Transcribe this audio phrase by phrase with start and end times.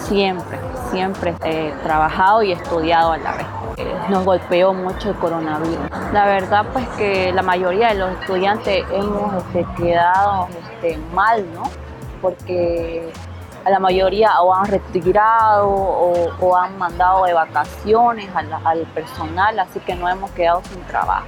[0.00, 0.58] Siempre,
[0.90, 3.46] siempre he trabajado y estudiado a la vez.
[4.08, 5.90] Nos golpeó mucho el coronavirus.
[6.12, 11.64] La verdad, pues que la mayoría de los estudiantes hemos este, quedado este, mal, ¿no?
[12.22, 13.12] Porque
[13.64, 19.94] a la mayoría o han retirado o, han mandado de vacaciones al personal, así que
[19.94, 21.26] no hemos quedado sin trabajo.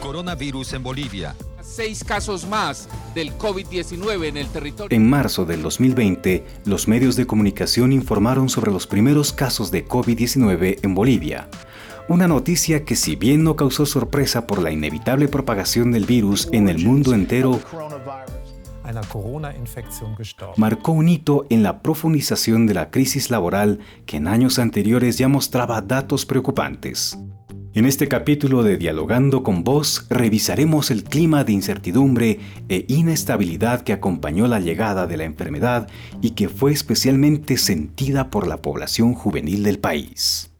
[0.00, 1.34] Coronavirus en Bolivia
[1.74, 4.96] seis casos más del COVID-19 en el territorio.
[4.96, 10.78] En marzo del 2020, los medios de comunicación informaron sobre los primeros casos de COVID-19
[10.82, 11.48] en Bolivia.
[12.08, 16.68] Una noticia que si bien no causó sorpresa por la inevitable propagación del virus en
[16.68, 17.60] el mundo entero,
[20.56, 25.28] marcó un hito en la profundización de la crisis laboral que en años anteriores ya
[25.28, 27.18] mostraba datos preocupantes.
[27.76, 32.38] En este capítulo de Dialogando con Vos revisaremos el clima de incertidumbre
[32.68, 35.88] e inestabilidad que acompañó la llegada de la enfermedad
[36.22, 40.52] y que fue especialmente sentida por la población juvenil del país.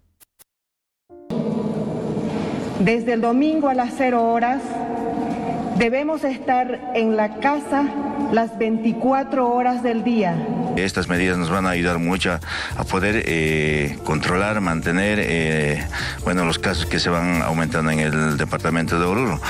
[2.80, 4.60] Desde el domingo a las cero horas
[5.78, 10.36] debemos estar en la casa las 24 horas del día
[10.76, 12.38] estas medidas nos van a ayudar mucho
[12.76, 15.86] a poder eh, controlar, mantener eh,
[16.24, 19.40] bueno, los casos que se van aumentando en el departamento de Oruro.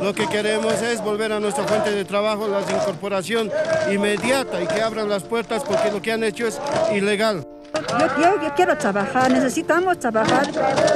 [0.00, 3.50] Lo que queremos es volver a nuestra fuente de trabajo, la incorporación
[3.92, 6.60] inmediata y que abran las puertas porque lo que han hecho es
[6.94, 7.44] ilegal.
[8.20, 10.48] Yo, quiero trabajar, necesitamos trabajar.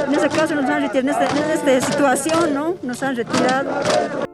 [0.06, 2.76] En ese caso nos han retirado, en esta, en esta situación, ¿no?
[2.82, 4.31] Nos han retirado.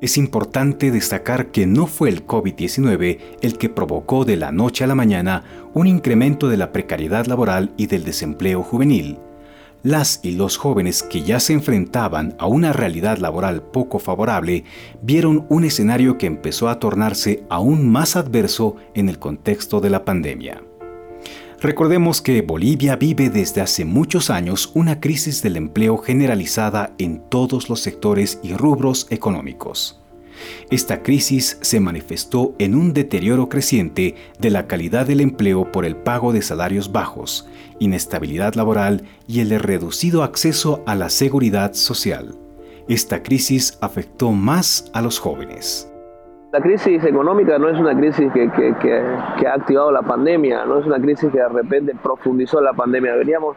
[0.00, 4.86] Es importante destacar que no fue el COVID-19 el que provocó de la noche a
[4.86, 5.42] la mañana
[5.74, 9.18] un incremento de la precariedad laboral y del desempleo juvenil.
[9.82, 14.62] Las y los jóvenes que ya se enfrentaban a una realidad laboral poco favorable
[15.02, 20.04] vieron un escenario que empezó a tornarse aún más adverso en el contexto de la
[20.04, 20.62] pandemia.
[21.60, 27.68] Recordemos que Bolivia vive desde hace muchos años una crisis del empleo generalizada en todos
[27.68, 30.00] los sectores y rubros económicos.
[30.70, 35.96] Esta crisis se manifestó en un deterioro creciente de la calidad del empleo por el
[35.96, 37.48] pago de salarios bajos,
[37.80, 42.36] inestabilidad laboral y el reducido acceso a la seguridad social.
[42.88, 45.88] Esta crisis afectó más a los jóvenes.
[46.50, 50.98] La crisis económica no es una crisis que, ha activado la pandemia, no es una
[50.98, 53.16] crisis que de repente profundizó la pandemia.
[53.16, 53.54] Veníamos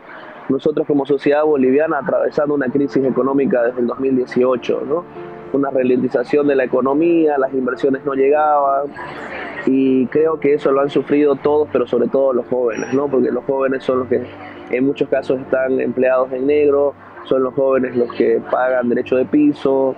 [0.50, 5.06] nosotros como sociedad boliviana atravesando una crisis económica desde el 2018, ¿no?
[5.54, 8.88] una ralentización de la economía, las inversiones no llegaban
[9.66, 13.08] y creo que eso lo han sufrido todos, pero sobre todo los jóvenes, ¿no?
[13.08, 14.22] porque los jóvenes son los que
[14.70, 19.24] en muchos casos están empleados en negro, son los jóvenes los que pagan derecho de
[19.24, 19.96] piso,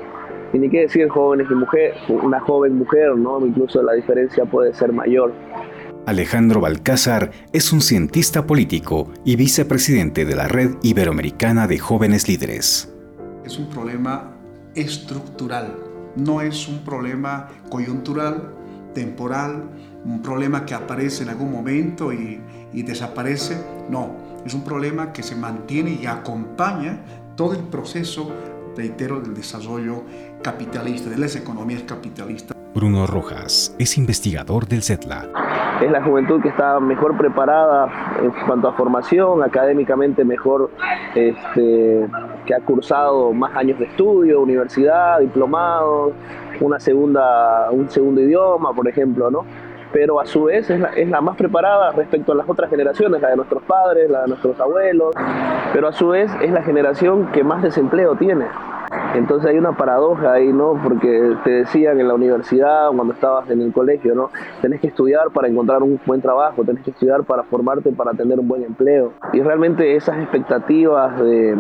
[0.54, 3.44] y ni qué decir jóvenes y mujeres, una joven mujer, ¿no?
[3.46, 5.34] Incluso la diferencia puede ser mayor.
[6.06, 12.94] Alejandro Balcázar es un cientista político y vicepresidente de la Red Iberoamericana de Jóvenes Líderes.
[13.44, 14.32] Es un problema
[14.76, 15.76] estructural,
[16.16, 18.54] no es un problema coyuntural,
[18.94, 19.64] temporal,
[20.06, 22.42] un problema que aparece en algún momento y,
[22.74, 23.58] y desaparece,
[23.90, 24.12] no,
[24.46, 27.00] es un problema que se mantiene y acompaña
[27.36, 28.32] todo el proceso
[28.76, 30.04] reitero, del desarrollo
[30.44, 32.56] capitalista, de las economías capitalistas.
[32.76, 35.28] Bruno Rojas es investigador del CETLA.
[35.82, 40.72] Es la juventud que está mejor preparada en cuanto a formación, académicamente mejor,
[41.16, 42.08] este,
[42.46, 46.14] que ha cursado más años de estudio, universidad, diplomados,
[46.62, 49.46] una segunda, un segundo idioma, por ejemplo, ¿no?
[49.92, 53.22] pero a su vez es la, es la, más preparada respecto a las otras generaciones,
[53.22, 55.14] la de nuestros padres, la de nuestros abuelos,
[55.72, 58.46] pero a su vez es la generación que más desempleo tiene.
[59.14, 60.80] Entonces hay una paradoja ahí, ¿no?
[60.82, 64.32] Porque te decían en la universidad, cuando estabas en el colegio, ¿no?
[64.62, 68.40] Tenés que estudiar para encontrar un buen trabajo, tenés que estudiar para formarte, para tener
[68.40, 69.14] un buen empleo.
[69.32, 71.58] Y realmente esas expectativas de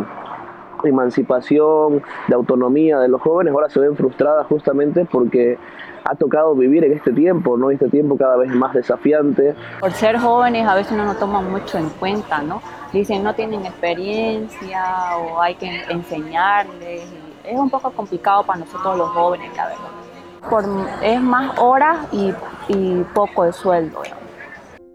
[0.83, 5.57] emancipación, de autonomía de los jóvenes ahora se ven frustradas justamente porque
[6.03, 7.71] ha tocado vivir en este tiempo, ¿no?
[7.71, 9.55] Este tiempo cada vez más desafiante.
[9.79, 12.61] Por ser jóvenes a veces no nos toman mucho en cuenta, ¿no?
[12.91, 14.83] Dicen no tienen experiencia
[15.17, 17.22] o hay que enseñarles.
[17.43, 20.49] Es un poco complicado para nosotros los jóvenes, la verdad.
[20.49, 20.65] Por,
[21.01, 22.33] es más horas y,
[22.67, 24.01] y poco de sueldo.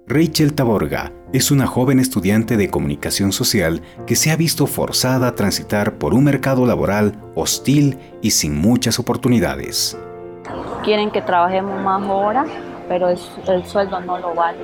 [0.06, 5.34] Rachel Taborga es una joven estudiante de comunicación social que se ha visto forzada a
[5.34, 9.98] transitar por un mercado laboral hostil y sin muchas oportunidades
[10.88, 12.46] quieren que trabajemos más horas,
[12.88, 14.58] pero el, sueldo no lo vale.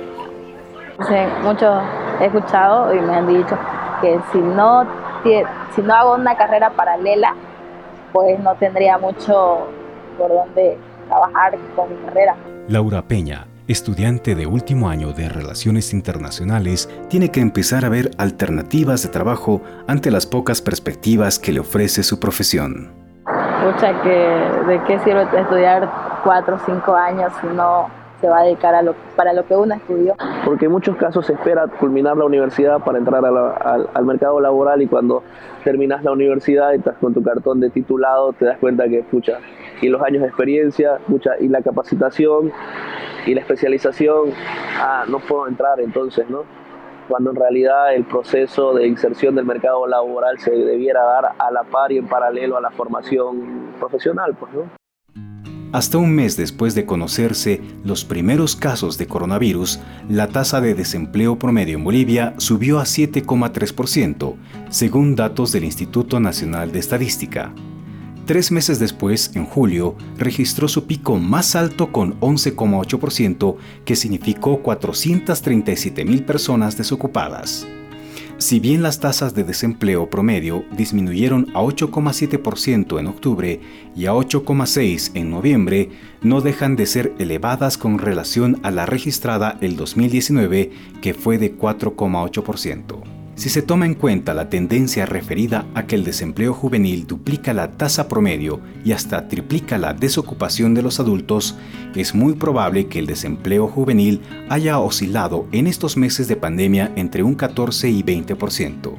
[1.07, 1.81] Sí, mucho
[2.19, 3.55] he escuchado y me han dicho
[4.01, 4.87] que si no,
[5.75, 7.35] si no hago una carrera paralela,
[8.15, 9.67] pues no tendría mucho
[10.17, 10.77] por dónde
[11.09, 12.37] trabajar con mi carrera.
[12.69, 19.03] Laura Peña, estudiante de último año de Relaciones Internacionales, tiene que empezar a ver alternativas
[19.03, 22.93] de trabajo ante las pocas perspectivas que le ofrece su profesión.
[23.59, 27.89] Escucha que de qué sirve estudiar cuatro o cinco años si no
[28.21, 30.15] se va a dedicar a lo, para lo que uno estudió.
[30.45, 34.87] Porque en muchos casos se espera culminar la universidad para entrar al, mercado laboral y
[34.87, 35.23] cuando
[35.63, 39.39] terminas la universidad y estás con tu cartón de titulado te das cuenta que, pucha,
[39.81, 42.51] y los años de experiencia, pucha, y la capacitación
[43.25, 44.29] y la especialización,
[44.79, 46.43] ah, no puedo entrar entonces, ¿no?
[47.07, 51.63] Cuando en realidad el proceso de inserción del mercado laboral se debiera dar a la
[51.63, 54.84] par y en paralelo a la formación profesional, pues, ¿no?
[55.75, 61.37] Hasta un mes después de conocerse los primeros casos de coronavirus, la tasa de desempleo
[61.37, 64.35] promedio en Bolivia subió a 7,3%,
[64.69, 67.53] según datos del Instituto Nacional de Estadística.
[68.25, 76.05] Tres meses después, en julio, registró su pico más alto con 11,8%, que significó 437
[76.05, 77.67] mil personas desocupadas.
[78.45, 83.59] Si bien las tasas de desempleo promedio disminuyeron a 8,7% en octubre
[83.95, 85.89] y a 8,6% en noviembre,
[86.21, 90.71] no dejan de ser elevadas con relación a la registrada el 2019,
[91.01, 93.14] que fue de 4,8%.
[93.35, 97.73] Si se toma en cuenta la tendencia referida a que el desempleo juvenil duplica la
[97.73, 101.55] tasa promedio y hasta triplica la desocupación de los adultos,
[101.95, 107.23] es muy probable que el desempleo juvenil haya oscilado en estos meses de pandemia entre
[107.23, 108.93] un 14 y 20%.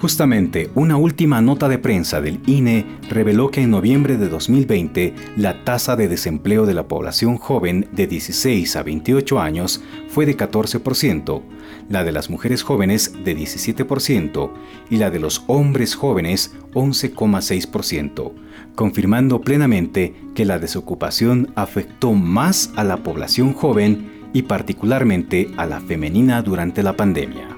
[0.00, 5.64] Justamente, una última nota de prensa del INE reveló que en noviembre de 2020 la
[5.64, 11.42] tasa de desempleo de la población joven de 16 a 28 años fue de 14%,
[11.88, 14.52] la de las mujeres jóvenes de 17%
[14.88, 18.32] y la de los hombres jóvenes 11,6%,
[18.76, 25.80] confirmando plenamente que la desocupación afectó más a la población joven y particularmente a la
[25.80, 27.57] femenina durante la pandemia.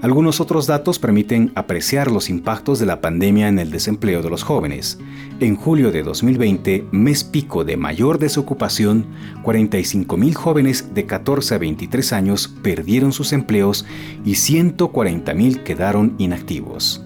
[0.00, 4.44] Algunos otros datos permiten apreciar los impactos de la pandemia en el desempleo de los
[4.44, 4.96] jóvenes.
[5.40, 9.06] En julio de 2020, mes pico de mayor desocupación,
[9.42, 13.86] 45.000 jóvenes de 14 a 23 años perdieron sus empleos
[14.24, 17.04] y 140.000 quedaron inactivos.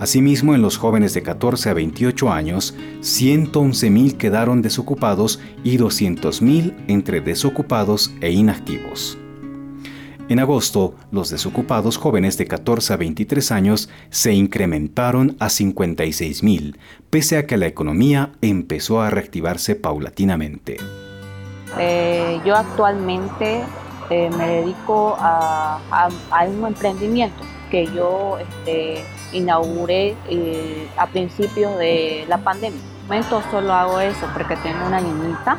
[0.00, 7.20] Asimismo, en los jóvenes de 14 a 28 años, 111.000 quedaron desocupados y 200.000 entre
[7.20, 9.16] desocupados e inactivos.
[10.28, 16.76] En agosto, los desocupados jóvenes de 14 a 23 años se incrementaron a 56.000,
[17.10, 20.78] pese a que la economía empezó a reactivarse paulatinamente.
[21.78, 23.62] Eh, yo actualmente
[24.10, 26.08] eh, me dedico a,
[26.48, 32.80] un emprendimiento que yo este, inauguré eh, a principios de la pandemia.
[32.80, 35.56] En momento solo hago eso porque tengo una niñita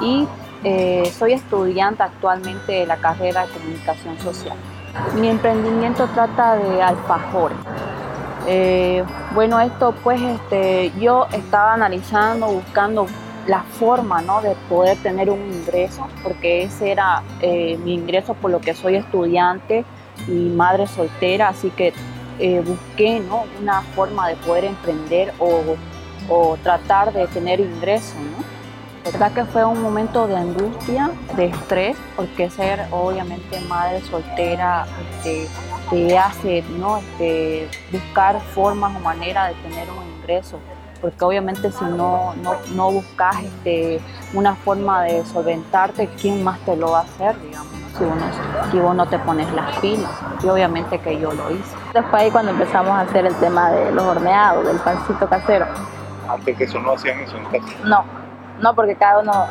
[0.00, 0.28] y
[0.64, 4.56] eh, soy estudiante actualmente de la carrera de comunicación social.
[5.14, 7.58] Mi emprendimiento trata de alfajores.
[8.46, 13.06] Eh, bueno, esto pues este, yo estaba analizando, buscando
[13.46, 14.40] la forma ¿no?
[14.40, 18.96] de poder tener un ingreso, porque ese era eh, mi ingreso por lo que soy
[18.96, 19.84] estudiante
[20.26, 21.92] y madre soltera, así que
[22.64, 23.44] busqué ¿no?
[23.60, 25.76] una forma de poder emprender o,
[26.62, 28.14] tratar de tener ingreso.
[29.04, 34.86] Verdad que fue un momento de angustia, de estrés, porque ser obviamente madre soltera
[35.18, 35.46] este,
[35.90, 36.98] te hace ¿no?
[36.98, 40.58] Este, buscar formas o maneras de tener un ingreso,
[41.00, 42.34] porque obviamente si no,
[42.74, 44.00] no, buscas este,
[44.32, 47.68] una forma de solventarte, ¿quién más te lo va a hacer, digamos?
[48.72, 50.10] Si, vos no te pones las pilas,
[50.42, 51.76] y obviamente que yo lo hice.
[51.92, 55.66] Después ahí cuando empezamos a hacer el tema de los horneados, del pancito casero.
[56.28, 57.72] Antes que eso no hacían eso en casa.
[57.84, 58.04] No,
[58.60, 59.46] no, porque cada uno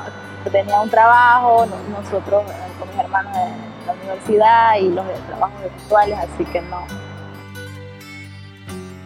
[0.52, 6.18] tenía un trabajo, nosotros eh, con mis hermanos de la universidad y los trabajos virtuales,
[6.20, 6.86] así que no.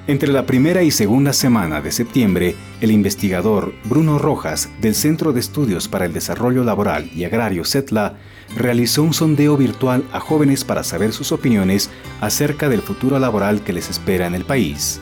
[0.08, 5.42] Entre la primera y segunda semana de septiembre, el investigador Bruno Rojas del Centro de
[5.42, 8.14] Estudios para el Desarrollo Laboral y Agrario CETLA
[8.56, 11.90] realizó un sondeo virtual a jóvenes para saber sus opiniones
[12.22, 15.02] acerca del futuro laboral que les espera en el país.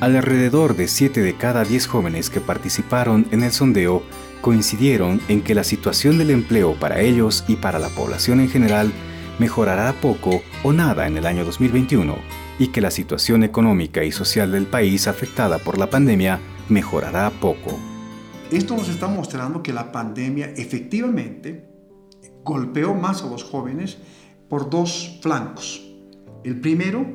[0.00, 4.02] Alrededor de 7 de cada 10 jóvenes que participaron en el sondeo
[4.40, 8.92] coincidieron en que la situación del empleo para ellos y para la población en general
[9.38, 12.16] mejorará poco o nada en el año 2021
[12.58, 17.78] y que la situación económica y social del país afectada por la pandemia mejorará poco.
[18.50, 21.68] Esto nos está mostrando que la pandemia efectivamente
[22.44, 23.98] golpeó más a los jóvenes
[24.48, 25.82] por dos flancos.
[26.44, 27.06] El primero,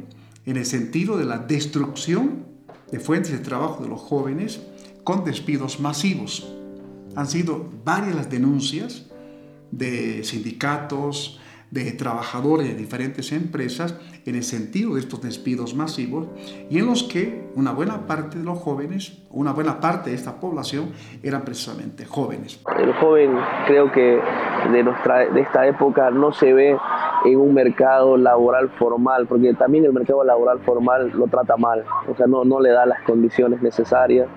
[0.46, 2.49] en el sentido de la destrucción
[2.91, 4.62] de fuentes de trabajo de los jóvenes
[5.03, 6.51] con despidos masivos.
[7.15, 9.10] Han sido varias las denuncias
[9.72, 11.39] de sindicatos,
[11.72, 16.27] de trabajadores de diferentes empresas en el sentido de estos despidos masivos
[16.69, 20.39] y en los que una buena parte de los jóvenes, una buena parte de esta
[20.39, 20.91] población
[21.22, 22.60] eran precisamente jóvenes.
[22.77, 24.19] El joven creo que
[24.72, 26.75] de, nuestra, de esta época no se ve
[27.26, 32.16] en un mercado laboral formal, porque también el mercado laboral formal lo trata mal, o
[32.16, 34.28] sea, no, no le da las condiciones necesarias.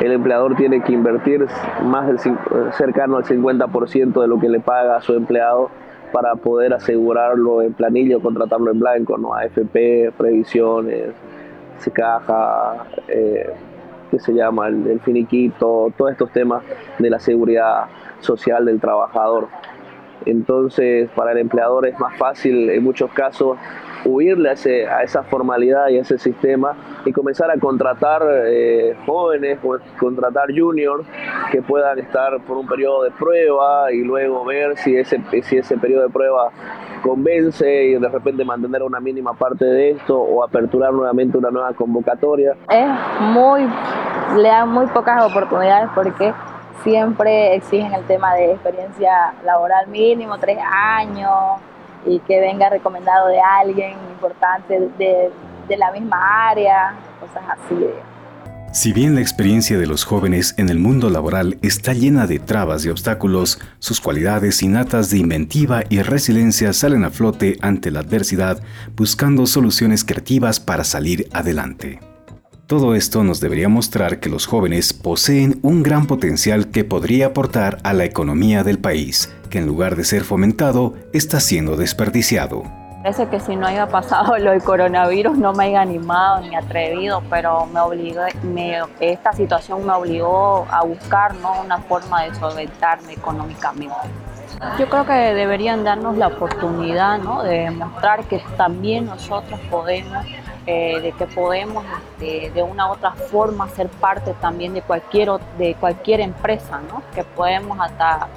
[0.00, 1.46] El empleador tiene que invertir
[1.82, 2.18] más del
[2.72, 5.70] cercano al 50% de lo que le paga a su empleado
[6.12, 9.34] para poder asegurarlo en planilla o contratarlo en blanco, ¿no?
[9.34, 11.14] AFP, previsiones,
[11.90, 13.50] caja, eh,
[14.10, 14.68] ¿qué se llama?
[14.68, 16.62] El, finiquito, todos estos temas
[16.98, 17.86] de la seguridad
[18.20, 19.48] social del trabajador.
[20.26, 23.58] Entonces, para el empleador es más fácil en muchos casos
[24.04, 26.74] huirle a, a esa formalidad y a ese sistema
[27.04, 29.58] y comenzar a contratar eh, jóvenes,
[29.98, 31.04] contratar juniors
[31.50, 35.76] que puedan estar por un periodo de prueba y luego ver si ese, si ese
[35.76, 36.50] periodo de prueba
[37.02, 41.72] convence y de repente mantener una mínima parte de esto o aperturar nuevamente una nueva
[41.74, 42.54] convocatoria.
[42.70, 43.68] Es muy,
[44.36, 46.32] le dan muy pocas oportunidades porque
[46.82, 51.60] siempre exigen el tema de experiencia laboral mínimo, tres años,
[52.04, 55.30] y que venga recomendado de alguien importante de,
[55.68, 57.86] de la misma área, cosas así.
[58.72, 62.86] Si bien la experiencia de los jóvenes en el mundo laboral está llena de trabas
[62.86, 68.62] y obstáculos, sus cualidades innatas de inventiva y resiliencia salen a flote ante la adversidad,
[68.96, 72.00] buscando soluciones creativas para salir adelante.
[72.72, 77.76] Todo esto nos debería mostrar que los jóvenes poseen un gran potencial que podría aportar
[77.84, 82.62] a la economía del país, que en lugar de ser fomentado, está siendo desperdiciado.
[83.02, 87.22] Parece que si no haya pasado lo del coronavirus no me haya animado ni atrevido,
[87.28, 88.22] pero me obligó,
[89.00, 91.60] esta situación me obligó a buscar ¿no?
[91.60, 93.94] una forma de solventarme económicamente.
[94.78, 97.42] Yo creo que deberían darnos la oportunidad ¿no?
[97.42, 100.24] de demostrar que también nosotros podemos
[100.66, 105.30] eh, de que podemos este, de una u otra forma ser parte también de cualquier,
[105.58, 107.02] de cualquier empresa, ¿no?
[107.14, 108.28] que podemos hasta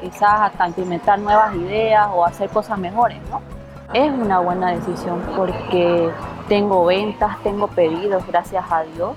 [0.00, 3.18] quizás hasta implementar nuevas ideas o hacer cosas mejores.
[3.30, 3.40] ¿no?
[3.94, 6.10] Es una buena decisión porque
[6.48, 9.12] tengo ventas, tengo pedidos, gracias a Dios.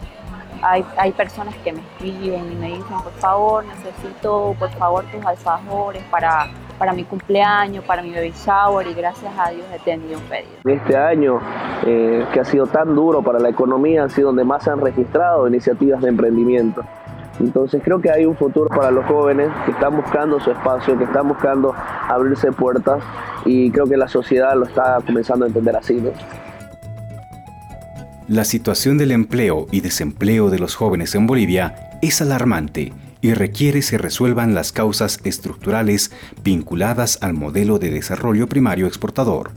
[0.62, 5.26] Hay, hay, personas que me escriben y me dicen, por favor, necesito, por favor, tus
[5.26, 10.18] alfajores para para mi cumpleaños, para mi baby shower y gracias a Dios he tenido
[10.18, 10.54] un pedido.
[10.66, 11.40] Este año
[11.86, 14.82] eh, que ha sido tan duro para la economía ha sido donde más se han
[14.82, 16.84] registrado iniciativas de emprendimiento.
[17.40, 21.06] Entonces creo que hay un futuro para los jóvenes que están buscando su espacio, que
[21.06, 21.74] están buscando
[22.08, 23.04] abrirse puertas
[23.46, 26.02] y creo que la sociedad lo está comenzando a entender así.
[28.28, 33.82] La situación del empleo y desempleo de los jóvenes en Bolivia es alarmante y requiere
[33.82, 36.12] se resuelvan las causas estructurales
[36.44, 39.52] vinculadas al modelo de desarrollo primario exportador,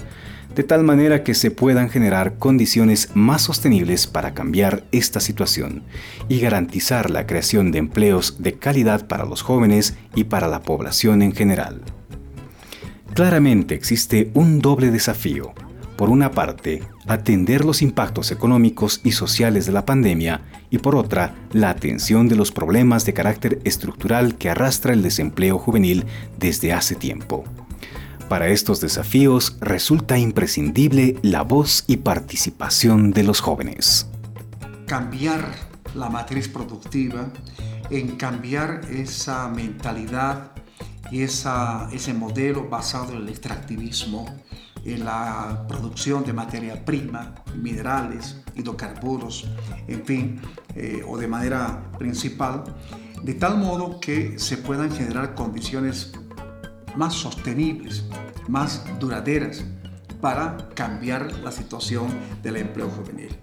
[0.54, 5.82] de tal manera que se puedan generar condiciones más sostenibles para cambiar esta situación
[6.28, 11.20] y garantizar la creación de empleos de calidad para los jóvenes y para la población
[11.20, 11.82] en general.
[13.14, 15.54] Claramente existe un doble desafío.
[15.96, 21.34] Por una parte, atender los impactos económicos y sociales de la pandemia y por otra,
[21.52, 26.04] la atención de los problemas de carácter estructural que arrastra el desempleo juvenil
[26.38, 27.44] desde hace tiempo.
[28.28, 34.08] Para estos desafíos resulta imprescindible la voz y participación de los jóvenes.
[34.86, 35.50] Cambiar
[35.94, 37.28] la matriz productiva,
[37.88, 40.50] en cambiar esa mentalidad
[41.10, 44.26] y esa, ese modelo basado en el extractivismo,
[44.95, 49.49] en la producción de materia prima, minerales, hidrocarburos,
[49.88, 50.40] en fin,
[50.75, 52.64] eh, o de manera principal,
[53.23, 56.12] de tal modo que se puedan generar condiciones
[56.97, 58.05] más sostenibles,
[58.49, 59.64] más duraderas
[60.21, 62.09] para cambiar la situación
[62.43, 63.37] del empleo juvenil.